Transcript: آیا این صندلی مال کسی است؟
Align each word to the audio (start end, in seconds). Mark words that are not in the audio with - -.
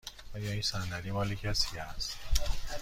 آیا 0.35 0.51
این 0.51 0.61
صندلی 0.61 1.11
مال 1.11 1.35
کسی 1.35 1.77
است؟ 1.77 2.17